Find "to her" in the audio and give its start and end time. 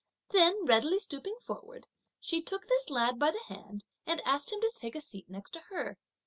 5.51-5.99